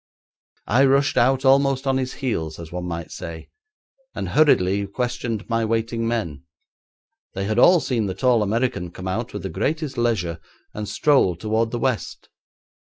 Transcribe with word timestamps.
I 0.65 0.83
rushed 0.85 1.15
out 1.15 1.45
almost 1.45 1.85
on 1.85 1.97
his 1.99 2.13
heels, 2.15 2.57
as 2.57 2.71
one 2.71 2.85
might 2.85 3.11
say, 3.11 3.51
and 4.15 4.29
hurriedly 4.29 4.87
questioned 4.87 5.47
my 5.47 5.63
waiting 5.63 6.07
men. 6.07 6.41
They 7.35 7.43
had 7.43 7.59
all 7.59 7.79
seen 7.79 8.07
the 8.07 8.15
tall 8.15 8.41
American 8.41 8.89
come 8.89 9.07
out 9.07 9.31
with 9.31 9.43
the 9.43 9.49
greatest 9.49 9.99
leisure 9.99 10.39
and 10.73 10.89
stroll 10.89 11.35
towards 11.35 11.69
the 11.71 11.77
west. 11.77 12.29